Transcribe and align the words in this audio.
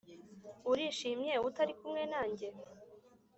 urishimye 0.71 1.33
utari 1.47 1.73
kumwe 1.79 2.03
nanjye 2.11 2.47